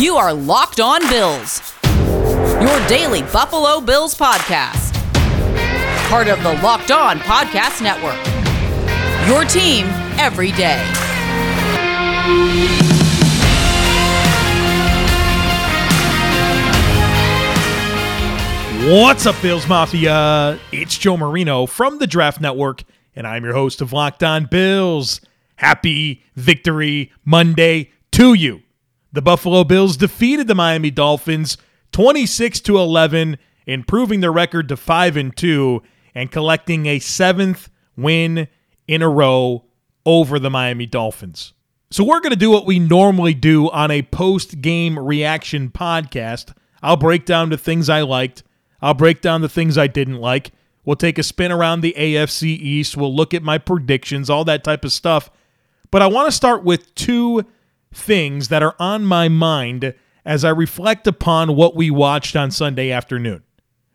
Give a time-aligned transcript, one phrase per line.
[0.00, 4.94] You are Locked On Bills, your daily Buffalo Bills podcast.
[6.08, 8.16] Part of the Locked On Podcast Network.
[9.28, 9.84] Your team
[10.18, 10.82] every day.
[18.90, 20.58] What's up, Bills Mafia?
[20.72, 25.20] It's Joe Marino from the Draft Network, and I'm your host of Locked On Bills.
[25.56, 28.62] Happy Victory Monday to you.
[29.12, 31.56] The Buffalo Bills defeated the Miami Dolphins
[31.92, 35.82] 26 to 11, improving their record to 5 and 2
[36.14, 38.48] and collecting a seventh win
[38.86, 39.64] in a row
[40.06, 41.52] over the Miami Dolphins.
[41.90, 46.54] So we're going to do what we normally do on a post-game reaction podcast.
[46.82, 48.44] I'll break down the things I liked.
[48.80, 50.52] I'll break down the things I didn't like.
[50.84, 52.96] We'll take a spin around the AFC East.
[52.96, 55.30] We'll look at my predictions, all that type of stuff.
[55.90, 57.44] But I want to start with two
[57.92, 59.94] things that are on my mind
[60.24, 63.42] as I reflect upon what we watched on Sunday afternoon.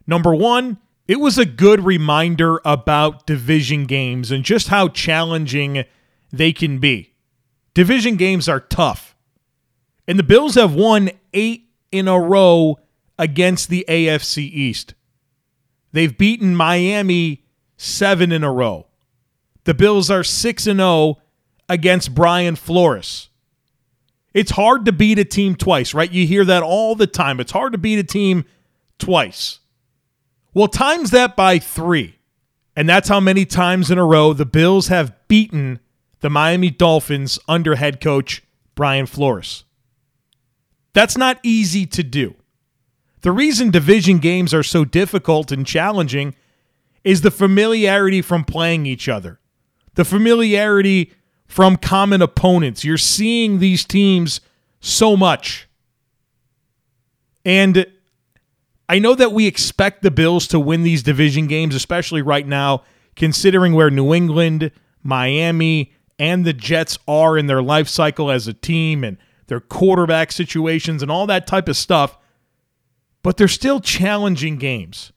[0.07, 5.85] Number one, it was a good reminder about division games and just how challenging
[6.31, 7.13] they can be.
[7.73, 9.15] Division games are tough.
[10.07, 12.79] And the Bills have won eight in a row
[13.17, 14.93] against the AFC East.
[15.91, 17.45] They've beaten Miami
[17.77, 18.87] seven in a row.
[19.63, 21.17] The Bills are 6 and 0
[21.67, 23.29] against Brian Flores.
[24.35, 26.11] It's hard to beat a team twice, right?
[26.11, 27.39] You hear that all the time.
[27.39, 28.43] It's hard to beat a team
[28.99, 29.61] twice.
[30.53, 32.17] Well, times that by three.
[32.75, 35.79] And that's how many times in a row the Bills have beaten
[36.19, 38.43] the Miami Dolphins under head coach
[38.75, 39.63] Brian Flores.
[40.91, 42.35] That's not easy to do.
[43.21, 46.35] The reason division games are so difficult and challenging
[47.05, 49.39] is the familiarity from playing each other,
[49.93, 51.13] the familiarity
[51.47, 52.83] from common opponents.
[52.83, 54.41] You're seeing these teams
[54.79, 55.67] so much.
[57.43, 57.85] And
[58.87, 62.83] I know that we expect the Bills to win these division games, especially right now,
[63.15, 64.71] considering where New England,
[65.01, 70.31] Miami, and the Jets are in their life cycle as a team and their quarterback
[70.31, 72.17] situations and all that type of stuff.
[73.23, 75.11] But they're still challenging games.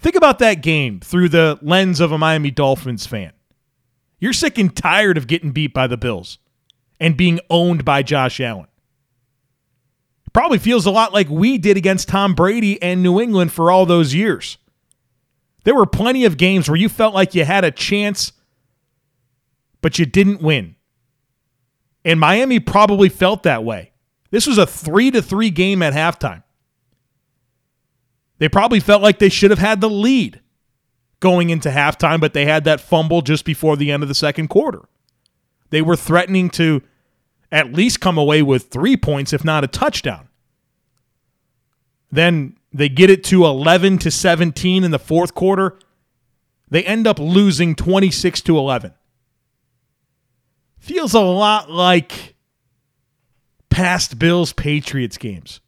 [0.00, 3.33] Think about that game through the lens of a Miami Dolphins fan.
[4.24, 6.38] You're sick and tired of getting beat by the Bills
[6.98, 8.68] and being owned by Josh Allen.
[10.32, 13.84] Probably feels a lot like we did against Tom Brady and New England for all
[13.84, 14.56] those years.
[15.64, 18.32] There were plenty of games where you felt like you had a chance,
[19.82, 20.76] but you didn't win.
[22.02, 23.92] And Miami probably felt that way.
[24.30, 26.44] This was a 3 to 3 game at halftime.
[28.38, 30.40] They probably felt like they should have had the lead
[31.24, 34.48] going into halftime, but they had that fumble just before the end of the second
[34.48, 34.82] quarter.
[35.70, 36.82] They were threatening to
[37.50, 40.28] at least come away with three points, if not a touchdown.
[42.12, 45.78] Then they get it to 11 to 17 in the fourth quarter.
[46.68, 48.92] They end up losing 26 to 11.
[50.78, 52.34] Feels a lot like
[53.70, 55.60] past Bills Patriots games.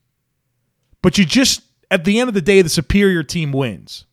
[1.00, 4.04] But you just, at the end of the day, the superior team wins.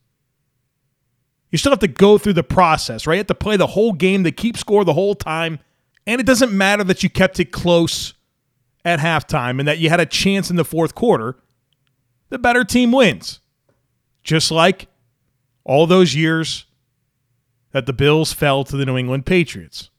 [1.54, 3.14] You still have to go through the process, right?
[3.14, 5.60] You have to play the whole game, to keep score the whole time.
[6.08, 8.16] And it doesn't matter that you kept it close
[8.84, 11.38] at halftime and that you had a chance in the fourth quarter.
[12.30, 13.40] The better team wins.
[14.24, 14.88] Just like
[15.64, 16.66] all those years
[17.72, 19.92] that the Bills fell to the New England Patriots.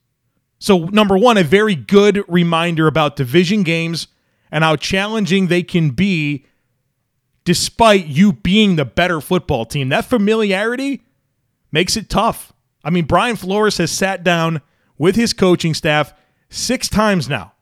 [0.58, 4.08] So, number one, a very good reminder about division games
[4.50, 6.46] and how challenging they can be
[7.44, 9.90] despite you being the better football team.
[9.90, 11.04] That familiarity
[11.74, 12.52] makes it tough.
[12.84, 14.62] I mean, Brian Flores has sat down
[14.96, 16.14] with his coaching staff
[16.48, 17.52] six times now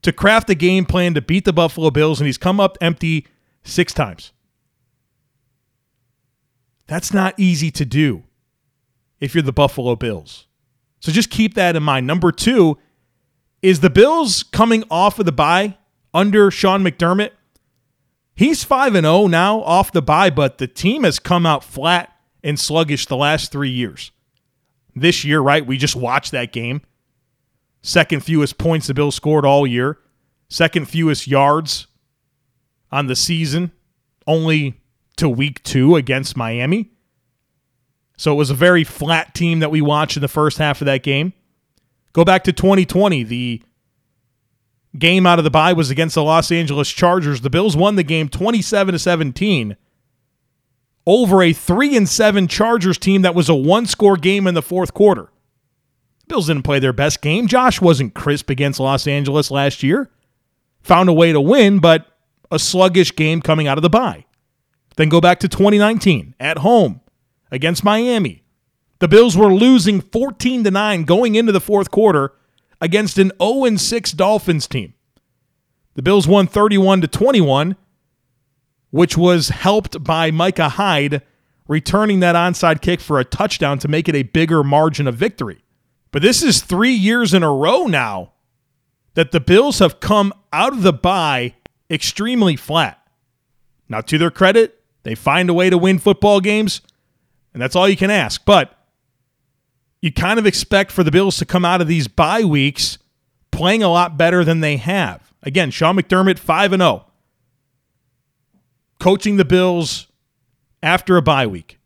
[0.00, 3.26] to craft a game plan to beat the Buffalo Bills, and he's come up empty
[3.62, 4.32] six times.
[6.86, 8.22] That's not easy to do
[9.20, 10.46] if you're the Buffalo Bills.
[11.00, 12.06] So just keep that in mind.
[12.06, 12.78] Number two
[13.60, 15.76] is the Bills coming off of the bye
[16.14, 17.32] under Sean McDermott.
[18.34, 22.13] He's 5 and 0 now off the bye, but the team has come out flat
[22.44, 24.12] and sluggish the last three years.
[24.94, 25.66] This year, right?
[25.66, 26.82] We just watched that game.
[27.82, 29.98] Second fewest points the Bills scored all year.
[30.48, 31.88] Second fewest yards
[32.92, 33.72] on the season,
[34.26, 34.80] only
[35.16, 36.92] to week two against Miami.
[38.16, 40.84] So it was a very flat team that we watched in the first half of
[40.84, 41.32] that game.
[42.12, 43.24] Go back to 2020.
[43.24, 43.62] The
[44.96, 47.40] game out of the bye was against the Los Angeles Chargers.
[47.40, 49.76] The Bills won the game 27 to 17
[51.06, 54.94] over a 3 and 7 Chargers team that was a one-score game in the fourth
[54.94, 55.30] quarter.
[56.28, 57.46] Bills didn't play their best game.
[57.46, 60.10] Josh wasn't crisp against Los Angeles last year.
[60.82, 62.06] found a way to win, but
[62.50, 64.24] a sluggish game coming out of the bye.
[64.96, 67.00] Then go back to 2019 at home
[67.50, 68.42] against Miami.
[69.00, 72.32] The Bills were losing 14 to 9 going into the fourth quarter
[72.80, 74.94] against an 0 6 Dolphins team.
[75.94, 77.76] The Bills won 31 to 21,
[78.94, 81.20] which was helped by Micah Hyde
[81.66, 85.64] returning that onside kick for a touchdown to make it a bigger margin of victory.
[86.12, 88.34] But this is 3 years in a row now
[89.14, 91.54] that the Bills have come out of the bye
[91.90, 93.04] extremely flat.
[93.88, 96.80] Now, to their credit, they find a way to win football games,
[97.52, 98.44] and that's all you can ask.
[98.44, 98.78] But
[100.00, 102.98] you kind of expect for the Bills to come out of these bye weeks
[103.50, 105.32] playing a lot better than they have.
[105.42, 107.06] Again, Sean McDermott 5 and 0.
[109.04, 110.06] Coaching the Bills
[110.82, 111.78] after a bye week.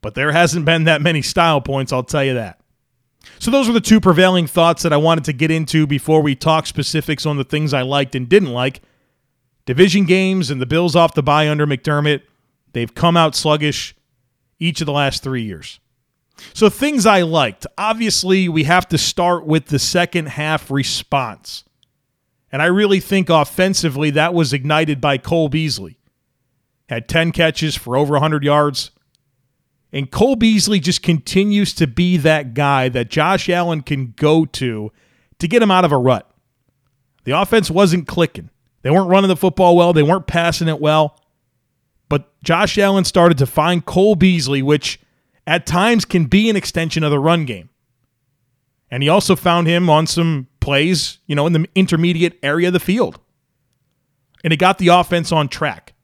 [0.00, 2.58] But there hasn't been that many style points, I'll tell you that.
[3.38, 6.34] So, those are the two prevailing thoughts that I wanted to get into before we
[6.34, 8.82] talk specifics on the things I liked and didn't like.
[9.64, 12.22] Division games and the Bills off the bye under McDermott,
[12.72, 13.94] they've come out sluggish
[14.58, 15.78] each of the last three years.
[16.52, 17.64] So, things I liked.
[17.78, 21.62] Obviously, we have to start with the second half response.
[22.52, 25.98] And I really think offensively that was ignited by Cole Beasley.
[26.88, 28.90] Had 10 catches for over 100 yards,
[29.92, 34.92] and Cole Beasley just continues to be that guy that Josh Allen can go to
[35.38, 36.30] to get him out of a rut.
[37.24, 38.50] The offense wasn't clicking.
[38.82, 41.18] They weren't running the football well, they weren't passing it well.
[42.08, 45.00] But Josh Allen started to find Cole Beasley, which
[45.46, 47.68] at times can be an extension of the run game.
[48.90, 52.72] And he also found him on some plays, you know, in the intermediate area of
[52.72, 53.20] the field.
[54.42, 55.94] And it got the offense on track.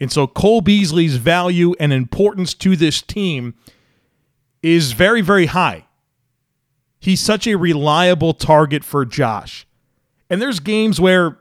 [0.00, 3.54] And so Cole Beasley's value and importance to this team
[4.62, 5.86] is very, very high.
[6.98, 9.66] He's such a reliable target for Josh.
[10.28, 11.38] And there's games where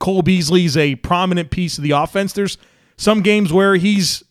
[0.00, 2.32] Cole Beasley's a prominent piece of the offense.
[2.32, 2.58] There's
[2.96, 4.24] some games where he's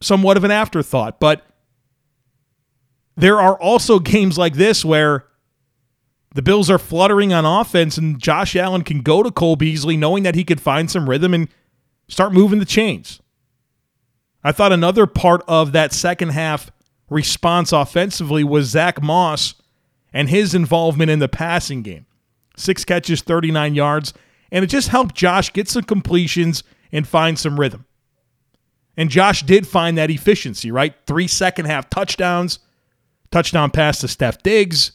[0.00, 1.46] somewhat of an afterthought, but
[3.18, 5.26] there are also games like this where
[6.34, 10.22] the Bills are fluttering on offense and Josh Allen can go to Cole Beasley knowing
[10.22, 11.48] that he could find some rhythm and
[12.08, 13.20] Start moving the chains.
[14.42, 16.70] I thought another part of that second half
[17.10, 19.54] response offensively was Zach Moss
[20.12, 22.06] and his involvement in the passing game.
[22.56, 24.14] Six catches, 39 yards,
[24.50, 27.84] and it just helped Josh get some completions and find some rhythm.
[28.96, 30.94] And Josh did find that efficiency, right?
[31.06, 32.58] Three second half touchdowns,
[33.30, 34.92] touchdown pass to Steph Diggs,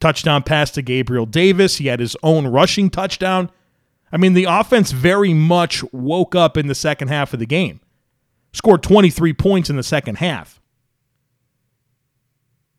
[0.00, 1.76] touchdown pass to Gabriel Davis.
[1.76, 3.50] He had his own rushing touchdown.
[4.10, 7.80] I mean, the offense very much woke up in the second half of the game,
[8.52, 10.60] scored 23 points in the second half.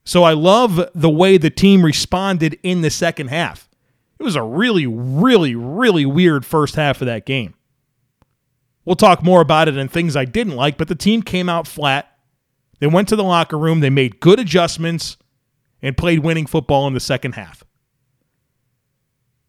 [0.06, 3.70] So I love the way the team responded in the second half.
[4.20, 7.56] It was a really, really, really weird first half of that game.
[8.86, 11.68] We'll talk more about it and things I didn't like, but the team came out
[11.68, 12.12] flat.
[12.84, 15.16] They went to the locker room, they made good adjustments,
[15.82, 17.64] and played winning football in the second half.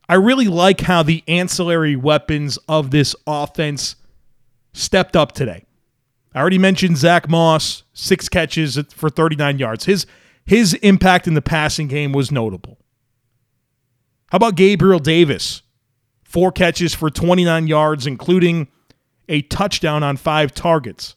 [0.08, 3.96] I really like how the ancillary weapons of this offense
[4.72, 5.64] stepped up today.
[6.32, 9.86] I already mentioned Zach Moss, six catches for 39 yards.
[9.86, 10.06] His
[10.46, 12.78] his impact in the passing game was notable.
[14.30, 15.62] How about Gabriel Davis?
[16.22, 18.68] Four catches for 29 yards, including
[19.28, 21.16] a touchdown on five targets.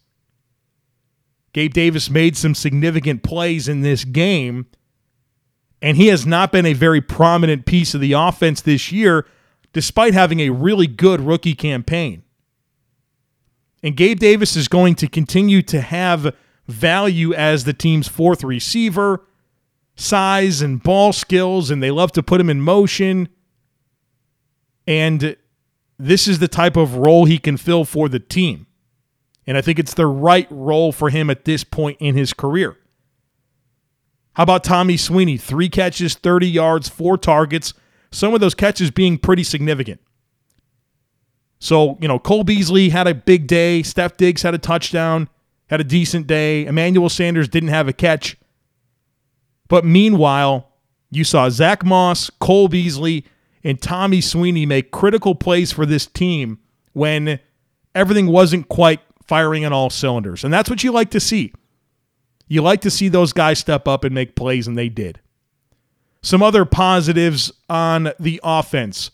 [1.58, 4.68] Gabe Davis made some significant plays in this game
[5.82, 9.26] and he has not been a very prominent piece of the offense this year,
[9.74, 12.22] despite having a really good rookie campaign.
[13.82, 16.36] And Gabe Davis is going to continue to have
[16.68, 19.26] value as the team's fourth receiver,
[19.96, 23.30] size and ball skills, and they love to put him in motion.
[24.86, 25.36] And
[25.98, 28.68] this is the type of role he can fill for the team.
[29.48, 32.77] And I think it's the right role for him at this point in his career.
[34.34, 35.38] How about Tommy Sweeney?
[35.38, 37.74] Three catches, 30 yards, four targets,
[38.12, 40.00] some of those catches being pretty significant.
[41.60, 43.82] So, you know, Cole Beasley had a big day.
[43.82, 45.27] Steph Diggs had a touchdown,
[45.70, 46.66] had a decent day.
[46.66, 48.38] Emmanuel Sanders didn't have a catch.
[49.68, 50.70] But meanwhile,
[51.10, 53.25] you saw Zach Moss, Cole Beasley,
[53.63, 56.60] and Tommy Sweeney make critical plays for this team
[56.94, 57.39] when
[57.96, 60.44] everything wasn't quite firing on all cylinders.
[60.44, 61.54] And that's what you like to see.
[62.48, 65.20] You like to see those guys step up and make plays, and they did.
[66.22, 69.12] Some other positives on the offense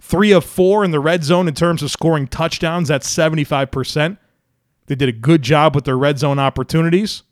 [0.00, 2.88] three of four in the red zone in terms of scoring touchdowns.
[2.88, 4.18] That's 75%.
[4.86, 7.24] They did a good job with their red zone opportunities.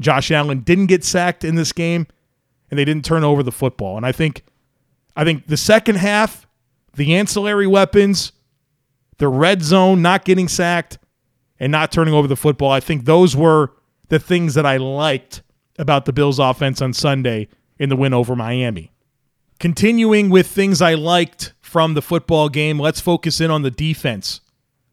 [0.00, 2.08] Josh Allen didn't get sacked in this game,
[2.70, 3.96] and they didn't turn over the football.
[3.96, 4.42] And I think,
[5.14, 6.46] I think the second half
[6.94, 8.32] the ancillary weapons,
[9.18, 10.98] the red zone, not getting sacked,
[11.60, 12.70] and not turning over the football.
[12.70, 13.72] I think those were
[14.08, 15.42] the things that I liked
[15.78, 17.48] about the Bills offense on Sunday
[17.78, 18.92] in the win over Miami.
[19.60, 24.40] Continuing with things I liked from the football game, let's focus in on the defense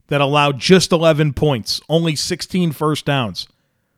[0.07, 3.47] that allowed just 11 points, only 16 first downs.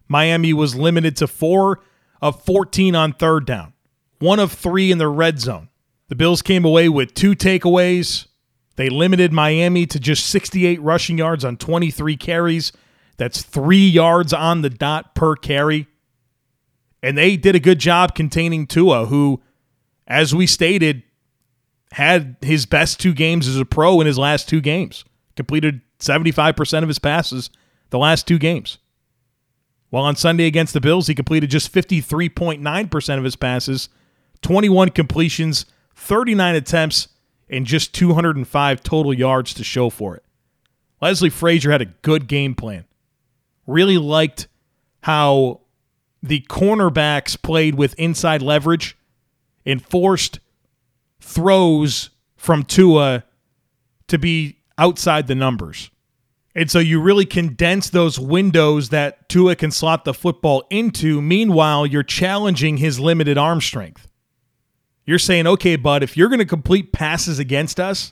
[0.07, 1.79] Miami was limited to 4
[2.21, 3.73] of 14 on third down,
[4.19, 5.69] 1 of 3 in the red zone.
[6.07, 8.27] The Bills came away with two takeaways.
[8.77, 12.71] They limited Miami to just 68 rushing yards on 23 carries.
[13.17, 15.87] That's 3 yards on the dot per carry.
[17.03, 19.41] And they did a good job containing Tua, who,
[20.07, 21.03] as we stated,
[21.91, 25.03] had his best two games as a pro in his last two games.
[25.35, 27.49] Completed 75% of his passes
[27.89, 28.77] the last two games.
[29.89, 33.89] While on Sunday against the Bills, he completed just 53.9% of his passes,
[34.41, 35.65] 21 completions,
[35.95, 37.07] 39 attempts,
[37.49, 40.23] and just 205 total yards to show for it.
[41.01, 42.85] Leslie Frazier had a good game plan.
[43.65, 44.47] Really liked
[45.01, 45.61] how
[46.23, 48.97] the cornerbacks played with inside leverage
[49.65, 50.39] and forced
[51.19, 53.23] throws from Tua
[54.07, 55.91] to be outside the numbers.
[56.55, 61.21] And so you really condense those windows that Tua can slot the football into.
[61.21, 64.07] Meanwhile, you're challenging his limited arm strength.
[65.07, 68.11] You're saying, okay, bud, if you're going to complete passes against us,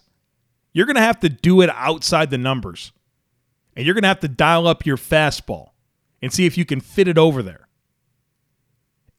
[0.74, 2.94] you're going to have to do it outside the numbers.
[3.76, 5.72] And you're going to have to dial up your fastball
[6.22, 7.68] and see if you can fit it over there.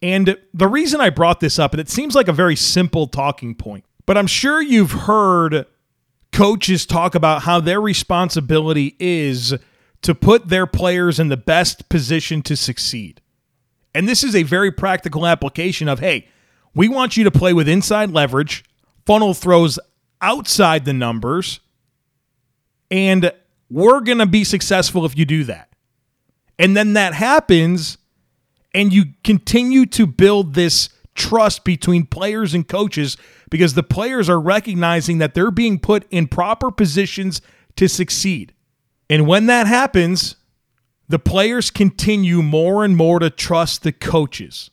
[0.01, 3.55] And the reason I brought this up, and it seems like a very simple talking
[3.55, 5.67] point, but I'm sure you've heard
[6.33, 9.55] coaches talk about how their responsibility is
[10.03, 13.21] to put their players in the best position to succeed.
[13.95, 16.29] And this is a very practical application of hey,
[16.77, 18.63] we want you to play with inside leverage,
[19.07, 19.79] funnel throws
[20.21, 21.61] outside the numbers,
[22.91, 23.33] and
[23.71, 25.71] we're going to be successful if you do that.
[26.59, 27.97] And then that happens,
[28.75, 33.17] and you continue to build this trust between players and coaches
[33.49, 37.41] because the players are recognizing that they're being put in proper positions
[37.77, 38.53] to succeed.
[39.09, 40.37] And when that happens,
[41.09, 44.71] the players continue more and more to trust the coaches.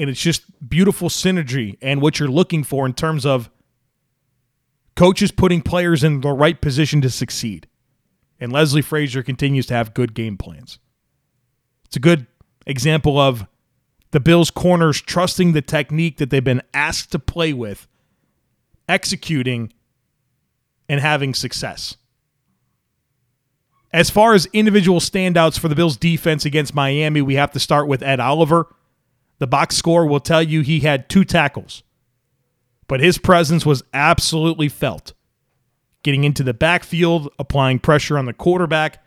[0.00, 3.50] And it's just beautiful synergy and what you're looking for in terms of
[4.96, 7.66] coaches putting players in the right position to succeed.
[8.40, 10.78] And Leslie Frazier continues to have good game plans.
[11.84, 12.26] It's a good
[12.66, 13.46] example of
[14.12, 17.86] the Bills' corners trusting the technique that they've been asked to play with,
[18.88, 19.70] executing,
[20.88, 21.98] and having success.
[23.92, 27.86] As far as individual standouts for the Bills' defense against Miami, we have to start
[27.86, 28.74] with Ed Oliver.
[29.40, 31.82] The box score will tell you he had two tackles,
[32.86, 35.14] but his presence was absolutely felt.
[36.02, 39.02] Getting into the backfield, applying pressure on the quarterback,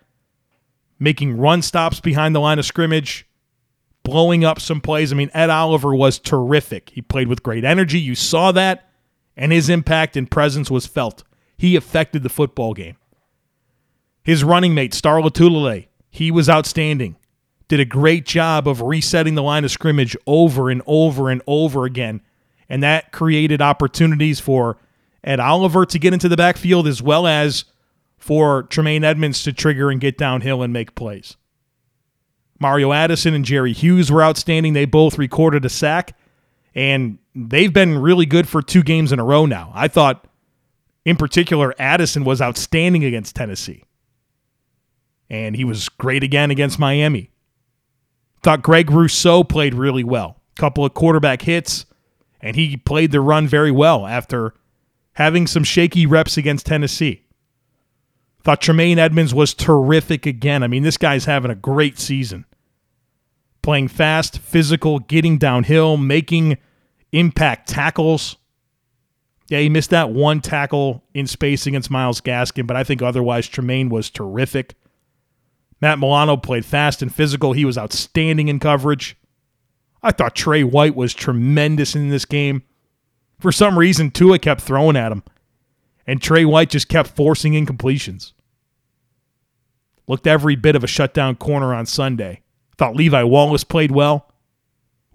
[1.00, 3.28] making run stops behind the line of scrimmage,
[4.02, 5.12] blowing up some plays.
[5.12, 6.90] I mean, Ed Oliver was terrific.
[6.90, 8.00] He played with great energy.
[8.00, 8.90] You saw that,
[9.38, 11.24] and his impact and presence was felt.
[11.58, 12.98] He affected the football game.
[14.24, 17.18] His running mate, Star Lotulelei, he was outstanding.
[17.68, 21.86] Did a great job of resetting the line of scrimmage over and over and over
[21.86, 22.22] again.
[22.70, 24.78] And that created opportunities for
[25.24, 27.66] Ed Oliver to get into the backfield as well as
[28.18, 31.36] for Tremaine Edmunds to trigger and get downhill and make plays.
[32.60, 34.72] Mario Addison and Jerry Hughes were outstanding.
[34.72, 36.16] They both recorded a sack,
[36.74, 39.72] and they've been really good for two games in a row now.
[39.76, 40.26] I thought,
[41.04, 43.84] in particular, Addison was outstanding against Tennessee,
[45.30, 47.30] and he was great again against Miami.
[48.44, 50.42] Thought Greg Rousseau played really well.
[50.56, 51.86] Couple of quarterback hits,
[52.42, 54.54] and he played the run very well after
[55.14, 57.24] having some shaky reps against Tennessee.
[58.44, 60.62] Thought Tremaine Edmunds was terrific again.
[60.62, 62.46] I mean, this guy's having a great season
[63.62, 66.58] playing fast, physical, getting downhill, making
[67.14, 68.36] impact tackles.
[69.48, 73.48] Yeah, he missed that one tackle in space against Myles Gaskin, but I think otherwise
[73.48, 74.76] Tremaine was terrific.
[75.84, 77.52] Matt Milano played fast and physical.
[77.52, 79.18] He was outstanding in coverage.
[80.02, 82.64] I thought Tre White was tremendous in this game.
[83.42, 85.24] For some reason, Tua kept throwing at him,
[86.08, 88.32] and Tre White just kept forcing incompletions.
[90.08, 92.44] Looked every bit of a shutdown corner on Sunday.
[92.78, 94.32] Thought Levi Wallace played well,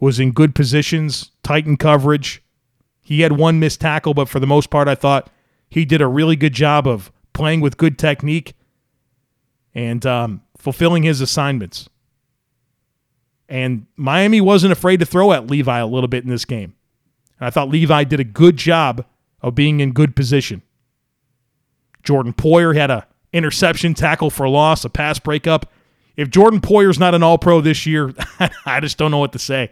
[0.00, 2.42] was in good positions, tighten coverage.
[3.00, 5.30] He had one missed tackle, but for the most part, I thought
[5.70, 8.52] he did a really good job of playing with good technique
[9.74, 11.88] and um, fulfilling his assignments.
[13.48, 16.74] And Miami wasn't afraid to throw at Levi a little bit in this game.
[17.38, 19.04] And I thought Levi did a good job
[19.40, 20.62] of being in good position.
[22.02, 25.70] Jordan Poyer had a interception, tackle for loss, a pass breakup.
[26.16, 28.12] If Jordan Poyer's not an all pro this year,
[28.66, 29.70] I just don't know what to say.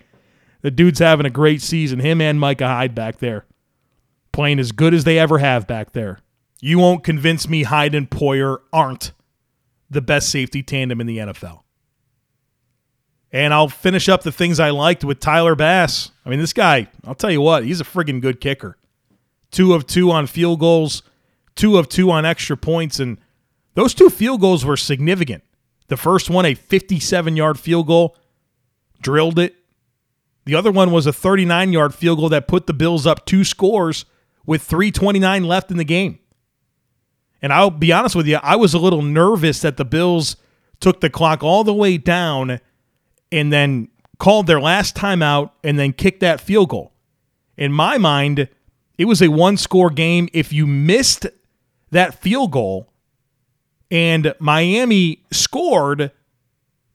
[0.63, 1.99] The dude's having a great season.
[1.99, 3.47] Him and Micah Hyde back there.
[4.33, 6.19] Playing as good as they ever have back there.
[6.61, 9.13] You won't convince me Hyde and Poyer aren't
[9.91, 11.63] the best safety tandem in the NFL.
[13.33, 16.11] And I'll finish up the things I liked with Tyler Bass.
[16.25, 18.77] I mean, this guy, I'll tell you what, he's a friggin' good kicker.
[19.51, 21.03] Two of two on field goals,
[21.55, 23.19] two of two on extra points, and
[23.75, 25.45] those two field goals were significant.
[25.89, 28.17] The first one, a 57 yard field goal,
[29.01, 29.55] drilled it.
[30.45, 33.45] The other one was a 39 yard field goal that put the Bills up two
[33.45, 34.05] scores
[34.45, 36.19] with 329 left in the game.
[37.43, 40.37] And I'll be honest with you, I was a little nervous that the Bills
[40.81, 42.61] took the clock all the way down
[43.31, 43.89] and then
[44.19, 46.93] called their last timeout and then kicked that field goal.
[47.57, 48.49] In my mind,
[48.99, 50.29] it was a one score game.
[50.33, 51.27] If you missed
[51.91, 52.93] that field goal
[53.91, 56.11] and Miami scored,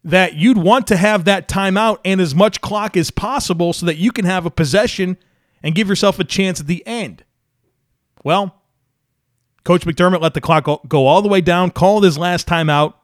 [0.04, 3.98] that you'd want to have that timeout and as much clock as possible so that
[3.98, 5.18] you can have a possession
[5.62, 7.24] and give yourself a chance at the end.
[8.24, 8.61] Well,
[9.64, 12.96] Coach McDermott let the clock go all the way down, called his last timeout,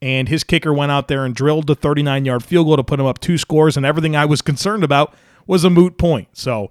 [0.00, 3.00] and his kicker went out there and drilled the 39 yard field goal to put
[3.00, 5.14] him up two scores, and everything I was concerned about
[5.46, 6.28] was a moot point.
[6.32, 6.70] So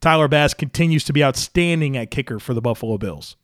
[0.00, 3.36] Tyler Bass continues to be outstanding at kicker for the Buffalo Bills.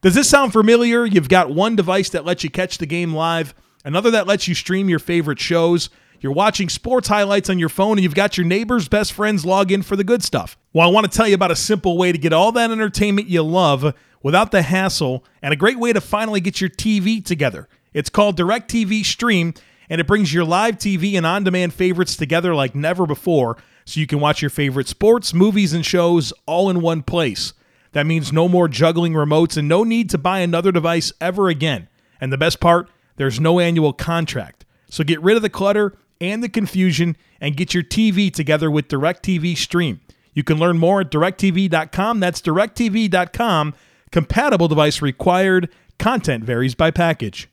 [0.00, 1.04] Does this sound familiar?
[1.04, 3.54] You've got one device that lets you catch the game live,
[3.84, 5.90] another that lets you stream your favorite shows.
[6.20, 9.72] You're watching sports highlights on your phone, and you've got your neighbor's best friends log
[9.72, 10.58] in for the good stuff.
[10.74, 13.28] Well, I want to tell you about a simple way to get all that entertainment
[13.28, 17.68] you love without the hassle and a great way to finally get your TV together.
[17.94, 19.54] It's called DirecTV Stream,
[19.88, 23.98] and it brings your live TV and on demand favorites together like never before so
[23.98, 27.54] you can watch your favorite sports, movies, and shows all in one place.
[27.92, 31.88] That means no more juggling remotes and no need to buy another device ever again.
[32.20, 34.66] And the best part, there's no annual contract.
[34.90, 38.88] So get rid of the clutter and the confusion and get your TV together with
[38.88, 40.00] DirecTV Stream.
[40.32, 42.20] You can learn more at directv.com.
[42.20, 43.74] That's directv.com.
[44.10, 45.68] Compatible device required.
[45.98, 47.48] Content varies by package.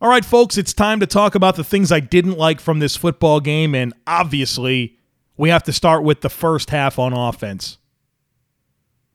[0.00, 2.96] All right, folks, it's time to talk about the things I didn't like from this
[2.96, 3.74] football game.
[3.74, 4.98] And obviously,
[5.36, 7.78] we have to start with the first half on offense.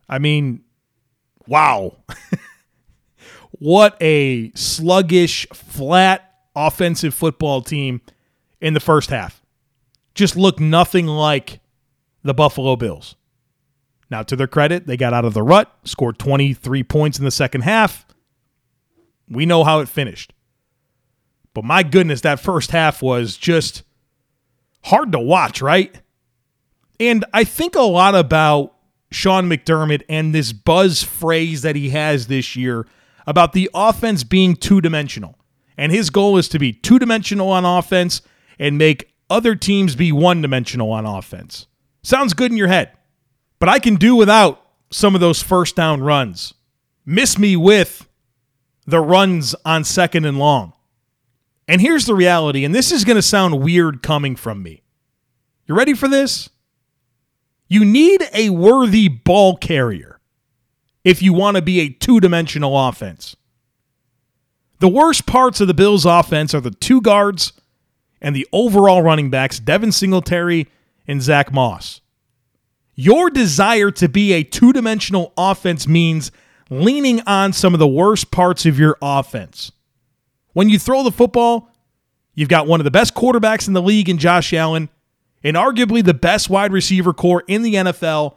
[0.10, 0.64] I mean,
[1.48, 1.98] wow.
[3.52, 8.02] what a sluggish, flat offensive football team
[8.62, 9.42] in the first half.
[10.14, 11.60] Just looked nothing like
[12.24, 13.16] the Buffalo Bills.
[14.10, 17.32] Now, to their credit, they got out of the rut, scored 23 points in the
[17.32, 18.06] second half.
[19.30, 20.34] We know how it finished.
[21.54, 23.84] But my goodness, that first half was just
[24.84, 25.96] hard to watch, right?
[27.00, 28.76] And I think a lot about
[29.12, 32.86] Sean McDermott and this buzz phrase that he has this year
[33.26, 35.38] about the offense being two dimensional.
[35.78, 38.22] And his goal is to be two dimensional on offense
[38.60, 41.68] and make other teams be one dimensional on offense.
[42.04, 42.92] Sounds good in your head,
[43.60, 44.62] but I can do without
[44.92, 46.54] some of those first down runs.
[47.06, 48.08] Miss me with
[48.86, 50.74] the runs on second and long.
[51.68, 54.84] And here's the reality, and this is going to sound weird coming from me.
[55.66, 56.50] You ready for this?
[57.70, 60.20] You need a worthy ball carrier
[61.06, 63.38] if you want to be a two dimensional offense.
[64.80, 67.54] The worst parts of the Bills' offense are the two guards
[68.22, 70.68] and the overall running backs, Devin Singletary
[71.08, 72.02] and Zach Moss.
[72.96, 76.32] Your desire to be a two dimensional offense means
[76.70, 79.72] leaning on some of the worst parts of your offense.
[80.54, 81.70] When you throw the football,
[82.36, 84.90] you've got one of the best quarterbacks in the league in Josh Allen
[85.44, 88.36] and arguably the best wide receiver corps in the NFL,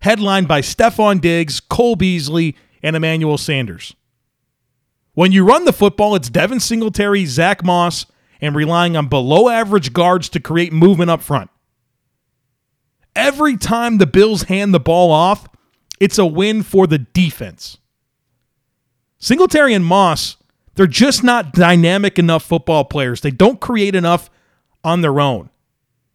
[0.00, 3.94] headlined by Stefon Diggs, Cole Beasley, and Emmanuel Sanders.
[5.14, 8.06] When you run the football, it's Devin Singletary, Zach Moss,
[8.40, 11.50] and relying on below average guards to create movement up front.
[13.14, 15.48] Every time the Bills hand the ball off,
[15.98, 17.78] it's a win for the defense.
[19.18, 20.36] Singletary and Moss,
[20.74, 23.20] they're just not dynamic enough football players.
[23.20, 24.30] They don't create enough
[24.82, 25.50] on their own.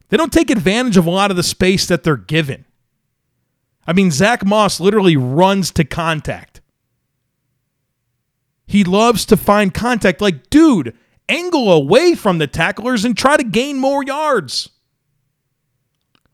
[0.09, 2.65] They don't take advantage of a lot of the space that they're given.
[3.85, 6.61] I mean, Zach Moss literally runs to contact.
[8.65, 10.21] He loves to find contact.
[10.21, 10.95] Like, dude,
[11.29, 14.69] angle away from the tacklers and try to gain more yards.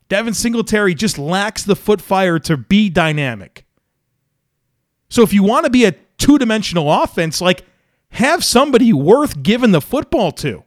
[0.09, 3.65] Devin Singletary just lacks the foot fire to be dynamic.
[5.09, 7.65] So if you want to be a two dimensional offense, like,
[8.09, 10.63] have somebody worth giving the football to.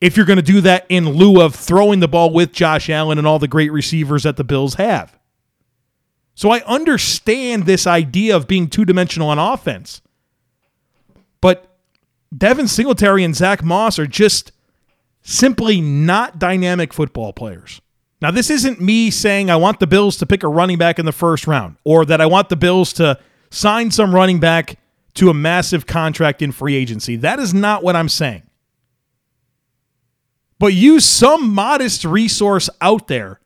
[0.00, 3.18] if you're going to do that in lieu of throwing the ball with Josh Allen
[3.18, 5.18] and all the great receivers that the Bills have.
[6.34, 10.00] So I understand this idea of being two dimensional on offense.
[11.40, 11.76] But
[12.36, 14.52] Devin Singletary and Zach Moss are just
[15.22, 17.80] simply not dynamic football players.
[18.22, 21.06] Now, this isn't me saying I want the Bills to pick a running back in
[21.06, 23.18] the first round or that I want the Bills to
[23.50, 24.78] sign some running back
[25.14, 27.16] to a massive contract in free agency.
[27.16, 28.42] That is not what I'm saying.
[30.58, 33.40] But use some modest resource out there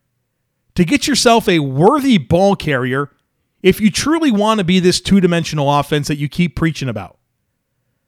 [0.75, 3.09] to get yourself a worthy ball carrier
[3.63, 7.14] if you truly want to be this two dimensional offense that you keep preaching about.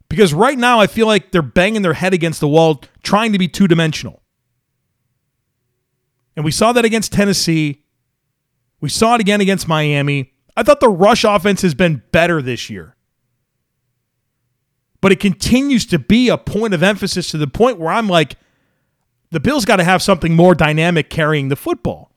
[0.09, 3.39] Because right now, I feel like they're banging their head against the wall trying to
[3.39, 4.21] be two dimensional.
[6.35, 7.83] And we saw that against Tennessee.
[8.79, 10.33] We saw it again against Miami.
[10.55, 12.95] I thought the rush offense has been better this year.
[15.01, 18.35] But it continues to be a point of emphasis to the point where I'm like,
[19.31, 22.11] the Bills got to have something more dynamic carrying the football.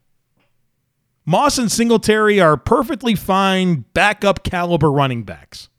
[1.25, 5.70] Moss and Singletary are perfectly fine backup caliber running backs.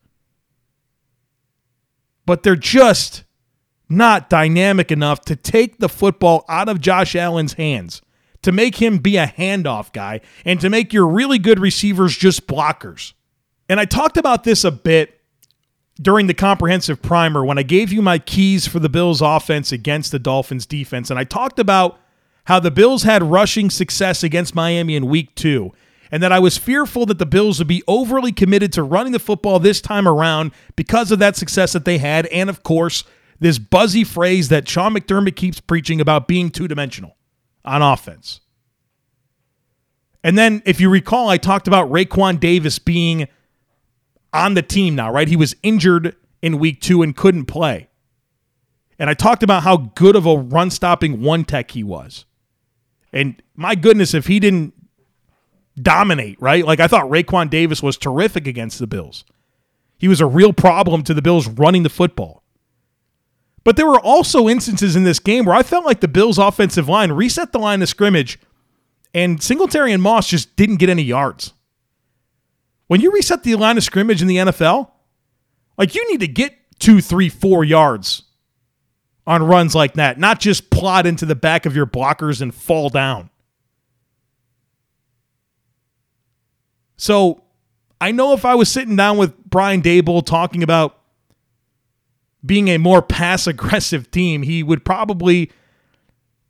[2.32, 3.26] But they're just
[3.90, 8.02] not dynamic enough to take the football out of Josh Allen's hands,
[8.42, 12.48] to make him be a handoff guy, and to make your really good receivers just
[12.48, 13.12] blockers.
[13.68, 15.20] And I talked about this a bit
[16.02, 20.14] during the comprehensive primer when I gave you my keys for the Bills offense against
[20.14, 21.10] the Dolphins defense.
[21.10, 22.00] And I talked about
[22.46, 25.74] how the Bills had rushing success against Miami in week two,
[26.12, 29.20] and that I was fearful that the Bills would be overly committed to running the
[29.20, 32.26] football this time around because of that success that they had.
[32.28, 33.06] And of course,
[33.40, 37.16] this buzzy phrase that Sean McDermott keeps preaching about being two dimensional
[37.64, 38.42] on offense.
[40.24, 43.28] And then, if you recall, I talked about Raekwon Davis being
[44.34, 45.28] on the team now, right?
[45.28, 47.90] He was injured in week two and couldn't play.
[49.00, 52.26] And I talked about how good of a run stopping one tech he was.
[53.12, 54.76] And my goodness, if he didn't
[55.82, 56.66] dominate, right?
[56.66, 59.26] Like I thought Raekwon Davis was terrific against the Bills.
[59.98, 62.44] He was a real problem to the Bills running the football.
[63.64, 66.90] But there were also instances in this game where I felt like the Bills' offensive
[66.90, 68.40] line reset the line of scrimmage
[69.14, 71.54] and Singletary and Moss just didn't get any yards.
[72.88, 74.90] When you reset the line of scrimmage in the NFL,
[75.78, 78.24] like you need to get two, three, four yards
[79.28, 82.90] on runs like that, not just plot into the back of your blockers and fall
[82.90, 83.30] down.
[87.02, 87.42] So
[88.00, 91.00] I know if I was sitting down with Brian Daboll talking about
[92.46, 95.52] being a more pass aggressive team, he would probably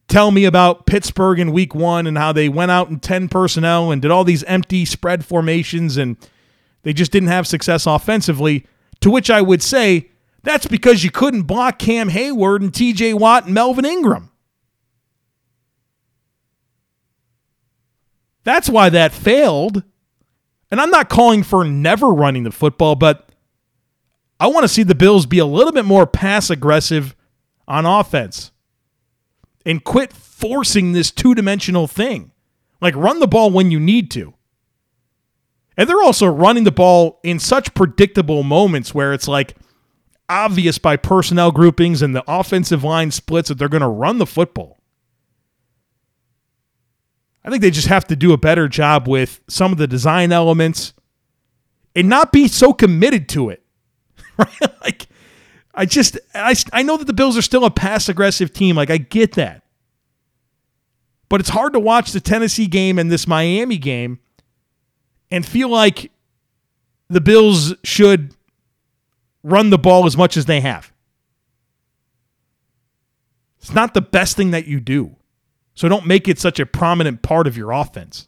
[0.09, 3.91] tell me about Pittsburgh in week one and how they went out in 10 personnel
[3.91, 6.17] and did all these empty spread formations and
[6.83, 8.67] they just didn't have success offensively.
[8.99, 10.09] To which I would say,
[10.43, 14.31] that's because you couldn't block Cam Heyward and TJ Watt and Melvin Ingram.
[18.43, 19.83] That's why that failed.
[20.71, 23.29] And I'm not calling for never running the football, but
[24.39, 27.15] I want to see the Bills be a little bit more pass aggressive
[27.67, 28.51] on offense
[29.65, 32.31] and quit forcing this two dimensional thing.
[32.79, 34.33] Like, run the ball when you need to.
[35.77, 39.55] And they're also running the ball in such predictable moments where it's like,
[40.31, 44.25] obvious by personnel groupings and the offensive line splits that they're going to run the
[44.25, 44.80] football.
[47.43, 50.31] I think they just have to do a better job with some of the design
[50.31, 50.93] elements
[51.95, 53.63] and not be so committed to it.
[54.83, 55.07] Like
[55.75, 58.75] I just I, I know that the Bills are still a pass aggressive team.
[58.75, 59.63] Like I get that.
[61.29, 64.19] But it's hard to watch the Tennessee game and this Miami game
[65.29, 66.11] and feel like
[67.07, 68.35] the Bills should
[69.43, 70.91] run the ball as much as they have.
[73.59, 75.15] It's not the best thing that you do.
[75.73, 78.27] So don't make it such a prominent part of your offense.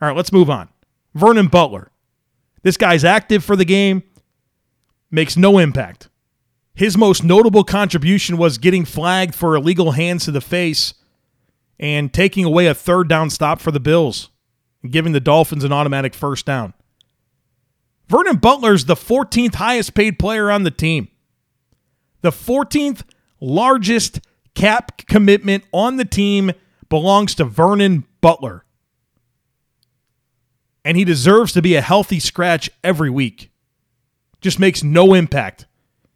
[0.00, 0.68] All right, let's move on.
[1.14, 1.90] Vernon Butler.
[2.62, 4.02] This guy's active for the game,
[5.10, 6.08] makes no impact.
[6.74, 10.94] His most notable contribution was getting flagged for illegal hands to the face
[11.80, 14.30] and taking away a third down stop for the Bills
[14.82, 16.74] and giving the Dolphins an automatic first down.
[18.08, 21.08] Vernon Butler's the 14th highest paid player on the team.
[22.20, 23.02] The 14th
[23.40, 24.20] largest
[24.58, 26.50] cap commitment on the team
[26.88, 28.64] belongs to Vernon Butler.
[30.84, 33.52] And he deserves to be a healthy scratch every week.
[34.40, 35.66] Just makes no impact.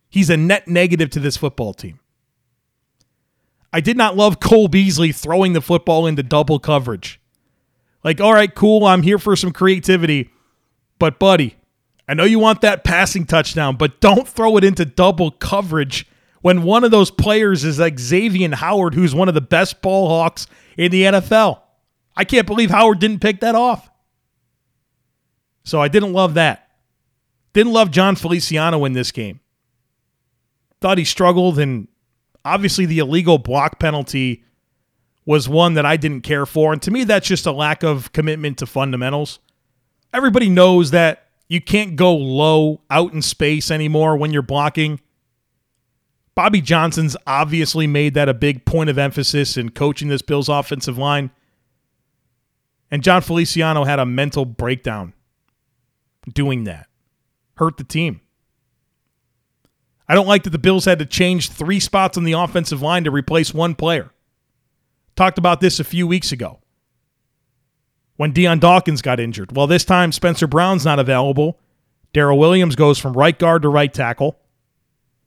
[0.08, 2.00] He's a net negative to this football team.
[3.72, 7.20] I did not love Cole Beasley throwing the football into double coverage.
[8.02, 10.30] Like, all right, cool, I'm here for some creativity.
[10.98, 11.56] But, buddy,
[12.08, 16.06] I know you want that passing touchdown, but don't throw it into double coverage
[16.42, 20.08] when one of those players is like Xavier Howard, who's one of the best ball
[20.08, 21.60] hawks in the NFL.
[22.16, 23.88] I can't believe Howard didn't pick that off.
[25.64, 26.68] So I didn't love that.
[27.52, 29.40] Didn't love Jon Feliciano in this game.
[30.80, 31.86] Thought he struggled, and
[32.44, 34.44] obviously the illegal block penalty
[35.24, 36.72] was one that I didn't care for.
[36.72, 39.38] And to me, that's just a lack of commitment to fundamentals.
[40.12, 45.00] Everybody knows that you can't go low out in space anymore when you're blocking.
[46.34, 50.96] Bobby Johnson's obviously made that a big point of emphasis in coaching this Bills offensive
[50.96, 51.30] line.
[52.90, 55.12] And Jon Feliciano had a mental breakdown
[56.32, 56.86] doing that.
[57.56, 58.20] Hurt the team.
[60.08, 63.04] I don't like that the Bills had to change three spots on the offensive line
[63.04, 64.10] to replace one player.
[65.16, 66.60] Talked about this a few weeks ago
[68.16, 69.56] when Dion Dawkins got injured.
[69.56, 71.58] Well, this time Spencer Brown's not available.
[72.14, 74.38] Daryl Williams goes from right guard to right tackle.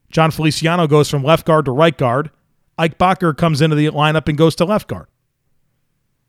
[0.09, 2.29] Jon Feliciano goes from left guard to right guard.
[2.77, 5.07] Ike Boettger comes into the lineup and goes to left guard.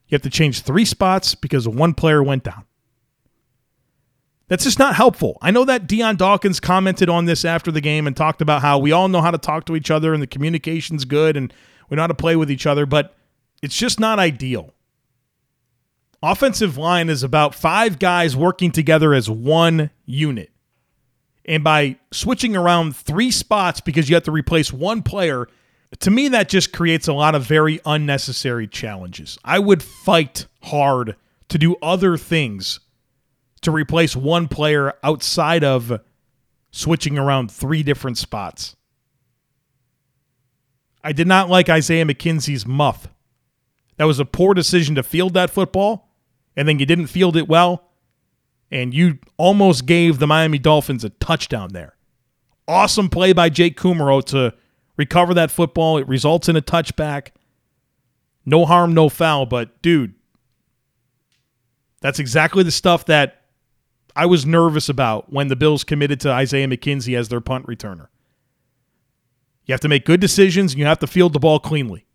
[0.09, 2.65] You have to change three spots because one player went down.
[4.49, 5.39] That's just not helpful.
[5.43, 8.79] I know that Dion Dawkins commented on this after the game and talked about how
[8.79, 11.53] we all know how to talk to each other and the communication's good and
[11.89, 13.17] we know how to play with each other, but
[13.61, 14.73] it's just not ideal.
[16.23, 20.51] Offensive line is about five guys working together as one unit.
[21.47, 25.47] And by switching around three spots because you have to replace one player,
[26.01, 29.39] to me, that just creates a lot of very unnecessary challenges.
[29.45, 31.17] I would fight hard
[31.49, 32.81] to do other things
[33.63, 36.01] to replace one player outside of
[36.73, 38.77] switching around three different spots.
[41.03, 43.09] I did not like Isaiah McKenzie's muff.
[43.97, 46.13] That was a poor decision to field that football,
[46.57, 47.89] and then you didn't field it well,
[48.71, 51.97] and you almost gave the Miami Dolphins a touchdown there.
[52.69, 54.55] Awesome play by Jake Kumerow to
[54.97, 55.99] recover that football.
[55.99, 57.29] It results in a touchback.
[58.45, 60.15] No harm, no foul, but dude,
[62.01, 63.43] that's exactly the stuff that
[64.15, 68.09] I was nervous about when the Bills committed to Isaiah McKenzie as their punt returner.
[69.67, 72.07] You have to make good decisions and you have to field the ball cleanly.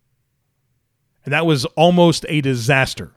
[1.24, 3.12] And that was almost a disaster.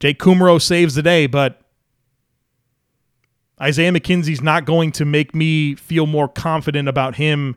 [0.00, 1.62] Jake Kumerow saves the day, but
[3.60, 7.56] Isaiah McKenzie's not going to make me feel more confident about him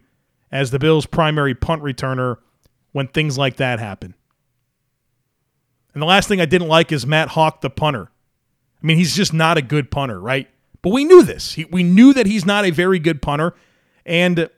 [0.52, 2.38] as the Bills' primary punt returner
[2.92, 4.16] when things like that happen.
[5.94, 8.10] And the last thing I didn't like is Matt Haack, the punter.
[8.82, 10.50] I mean, he's just not a good punter, right?
[10.82, 11.54] But we knew this.
[11.54, 13.54] He, we knew that he's not a very good punter,
[14.06, 14.50] and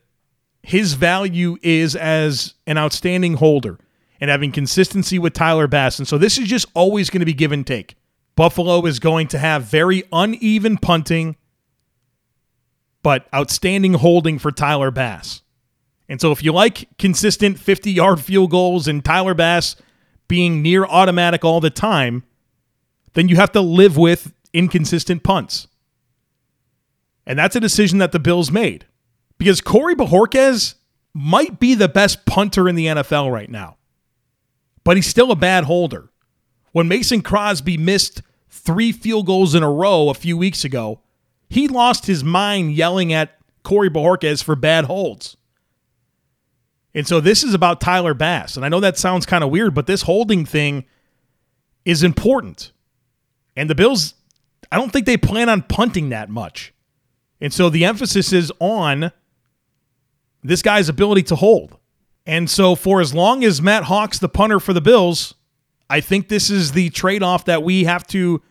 [0.62, 3.78] his value is as an outstanding holder
[4.22, 6.00] and having consistency with Tyler Bass.
[6.00, 7.98] And so this is just always going to be give and take.
[8.36, 11.36] Buffalo is going to have very uneven punting,
[13.02, 15.42] but outstanding holding for Tyler Bass.
[16.10, 19.76] And so if you like consistent 50 yard field goals and Tyler Bass
[20.28, 22.24] being near automatic all the time,
[23.14, 25.68] then you have to live with inconsistent punts.
[27.26, 28.86] And that's a decision that the Bills made
[29.38, 30.76] because Corey Bojorquez
[31.14, 33.78] might be the best punter in the NFL right now
[34.84, 36.10] but he's still a bad holder.
[36.74, 41.00] When Mason Crosby missed three field goals in a row a few weeks ago,
[41.50, 45.38] he lost his mind yelling at Corey Bojorquez for bad holds.
[46.94, 48.56] And so this is about Tyler Bass.
[48.56, 50.86] And I know that sounds kind of weird, but this holding thing
[51.86, 52.72] is important.
[53.56, 54.16] And the Bills,
[54.72, 56.74] I don't think they plan on punting that much.
[57.40, 59.12] And so the emphasis is on
[60.44, 61.78] this guy's ability to hold.
[62.26, 65.34] And so, for as long as Matt Haack's, the punter for the Bills,
[65.94, 68.42] I think this is the trade off that we have to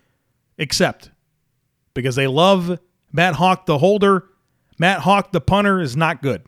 [0.60, 1.10] accept
[1.92, 2.78] because they love
[3.10, 4.28] Matt Haack, the holder.
[4.78, 6.44] Matt Haack, the punter, is not good.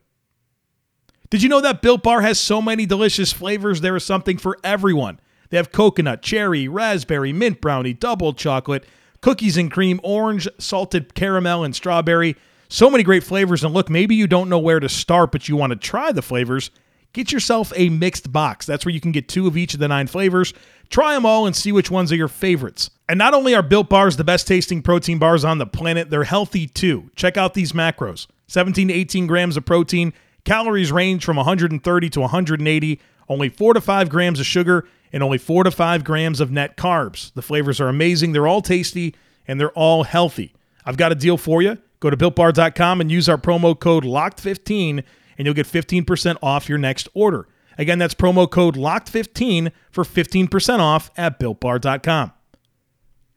[1.31, 3.81] Did you know that Built Bar has so many delicious flavors?
[3.81, 5.19] There is something for everyone.
[5.51, 8.85] They have coconut, cherry, raspberry, mint brownie, double chocolate,
[9.21, 12.37] cookies and cream, orange, salted caramel, and strawberry.
[12.69, 13.65] So many great flavors.
[13.65, 16.23] And look, maybe you don't know where to start, but you want to try the
[16.23, 16.71] flavors.
[17.15, 18.67] Get yourself a mixed box.
[18.67, 20.53] That's where you can get two of each of the nine flavors.
[20.91, 22.91] Try them all and see which ones are your favorites.
[23.09, 26.25] And not only are Built Bars the best tasting protein bars on the planet, they're
[26.25, 27.11] healthy too.
[27.15, 30.13] Check out these macros 17 to 18 grams of protein,
[30.45, 35.39] calories range from 130 to 180, only 4 to 5 grams of sugar, and only
[35.39, 37.33] 4 to 5 grams of net carbs.
[37.35, 39.15] The flavors are amazing, they're all tasty,
[39.47, 40.53] and they're all healthy.
[40.85, 41.79] I've got a deal for you.
[42.01, 45.05] Go to builtbar.com and use our promo code LOCKED15
[45.39, 47.47] and you'll get 15% off your next order.
[47.77, 52.33] Again, that's promo code LOCKED15 for 15% off at builtbar.com.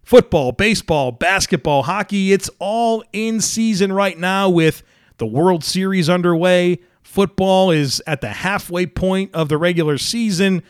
[0.03, 4.83] Football, baseball, basketball, hockey, it's all in season right now with
[5.17, 10.61] the World Series underway, Football is at the halfway point of the regular season.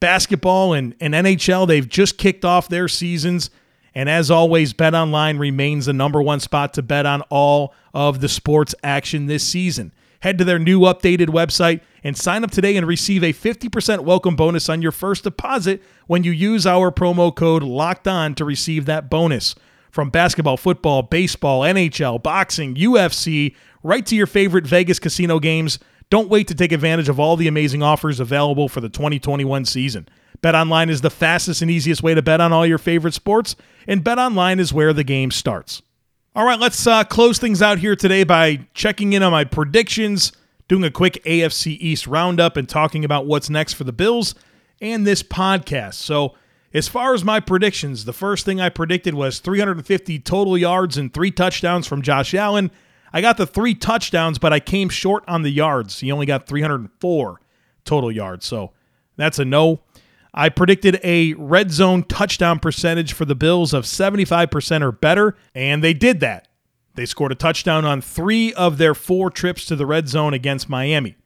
[0.00, 3.50] Basketball and, and NHL, they've just kicked off their seasons.
[3.94, 8.22] And as always, Bet Online remains the number one spot to bet on all of
[8.22, 9.92] the sports action this season.
[10.22, 14.36] Head to their new updated website and sign up today and receive a 50% welcome
[14.36, 18.86] bonus on your first deposit when you use our promo code LOCKED ON to receive
[18.86, 19.56] that bonus.
[19.90, 26.28] From basketball, football, baseball, NHL, boxing, UFC, right to your favorite Vegas casino games, don't
[26.28, 30.08] wait to take advantage of all the amazing offers available for the 2021 season.
[30.40, 33.56] BetOnline is the fastest and easiest way to bet on all your favorite sports,
[33.88, 35.82] and BetOnline is where the game starts.
[36.34, 40.32] All right, let's uh, close things out here today by checking in on my predictions,
[40.66, 44.34] doing a quick AFC East roundup, and talking about what's next for the Bills
[44.80, 45.92] and this podcast.
[45.94, 46.34] So,
[46.72, 51.12] as far as my predictions, the first thing I predicted was 350 total yards and
[51.12, 52.70] three touchdowns from Josh Allen.
[53.12, 56.00] I got the three touchdowns, but I came short on the yards.
[56.00, 57.40] He only got 304
[57.84, 58.46] total yards.
[58.46, 58.72] So
[59.18, 59.80] that's a no.
[60.34, 65.84] I predicted a red zone touchdown percentage for the Bills of 75% or better, and
[65.84, 66.48] they did that.
[66.94, 70.68] They scored a touchdown on three of their four trips to the red zone against
[70.68, 71.16] Miami.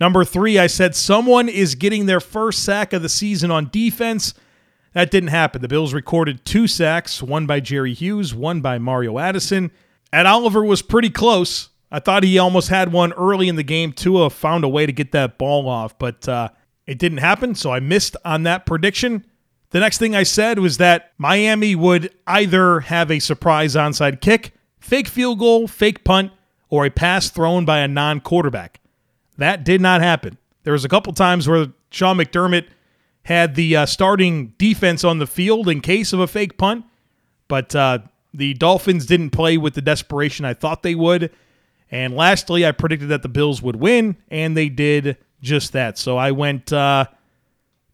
[0.00, 4.34] Number three, I said someone is getting their first sack of the season on defense.
[4.94, 5.62] That didn't happen.
[5.62, 9.70] The Bills recorded two sacks, one by Jerry Hughes, one by Mario Addison.
[10.12, 11.68] Ed Oliver was pretty close.
[11.92, 13.92] I thought he almost had one early in the game.
[13.92, 16.48] Tua found a way to get that ball off, but uh,
[16.90, 19.24] it didn't happen, so I missed on that prediction.
[19.70, 24.54] The next thing I said was that Miami would either have a surprise onside kick,
[24.80, 26.32] fake field goal, fake punt,
[26.68, 28.80] or a pass thrown by a non quarterback.
[29.38, 30.36] That did not happen.
[30.64, 32.66] There was a couple times where Sean McDermott
[33.22, 36.84] had the uh, starting defense on the field in case of a fake punt,
[37.46, 38.00] but uh,
[38.34, 41.30] the Dolphins didn't play with the desperation I thought they would.
[41.88, 45.98] And lastly, I predicted that the Bills would win, and they did just that.
[45.98, 47.06] So I went uh,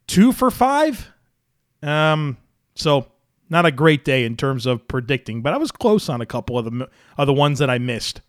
[0.06, 1.08] two for five.
[1.82, 2.36] Um,
[2.74, 3.06] so
[3.48, 6.58] not a great day in terms of predicting, but I was close on a couple
[6.58, 8.20] of the of the ones that I missed.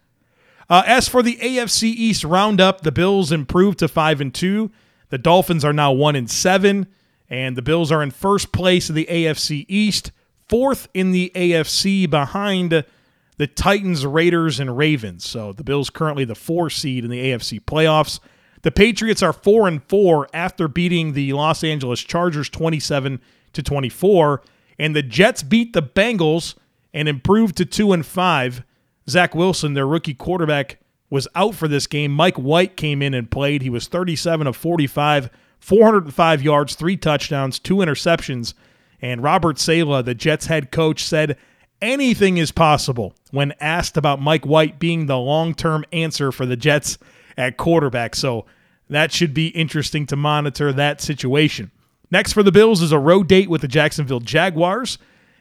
[0.69, 4.71] Uh, as for the AFC East roundup, the Bills improved to five and two.
[5.09, 6.87] The Dolphins are now one and seven,
[7.29, 10.11] and the Bills are in first place of the AFC East
[10.47, 12.83] fourth in the AFC behind
[13.37, 15.25] the Titans, Raiders, and Ravens.
[15.25, 18.19] So the Bills currently the four seed in the AFC playoffs.
[18.67, 23.21] The Patriots are four and four after beating the Los Angeles Chargers 27
[23.53, 24.41] to 24,
[24.77, 26.55] and the Jets beat the Bengals
[26.93, 28.65] and improved to two and five.
[29.09, 32.11] Zach Wilson, their rookie quarterback, was out for this game.
[32.11, 33.61] Mike White came in and played.
[33.61, 35.29] He was 37 of 45,
[35.61, 38.53] 405 yards, three touchdowns, two interceptions.
[39.01, 41.37] And Robert Saleh, the Jets head coach, said
[41.81, 46.57] anything is possible when asked about Mike White being the long term answer for the
[46.57, 46.97] Jets
[47.37, 48.13] at quarterback.
[48.13, 48.45] So
[48.89, 51.71] that should be interesting to monitor that situation.
[52.09, 54.97] Next for the Bills is a road date with the Jacksonville Jaguars.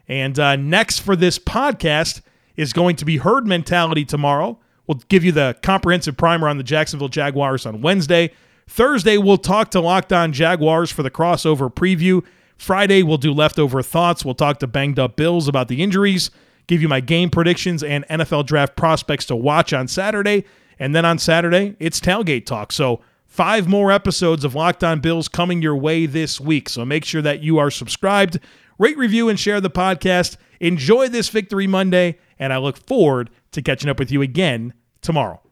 [0.09, 2.23] And uh, next for this podcast
[2.57, 4.59] is going to be herd mentality tomorrow.
[4.87, 8.33] We'll give you the comprehensive primer on the Jacksonville Jaguars on Wednesday.
[8.69, 12.25] Thursday, we'll talk to Locked On Jaguars for the crossover preview.
[12.57, 14.25] Friday, we'll do leftover thoughts.
[14.25, 16.31] We'll talk to banged up Bills about the injuries,
[16.67, 20.45] give you my game predictions and NFL draft prospects to watch on Saturday.
[20.79, 22.73] And then on Saturday, it's tailgate talk.
[22.73, 23.01] So,
[23.37, 26.71] five more episodes of Locked On Bills coming your way this week.
[26.71, 28.41] So, make sure that you are subscribed,
[28.79, 30.39] rate, review, and share the podcast.
[30.59, 34.73] Enjoy this Victory Monday, and I look forward to catching up with you again
[35.03, 35.46] tomorrow.